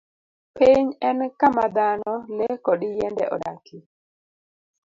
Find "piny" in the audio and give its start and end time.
0.55-0.85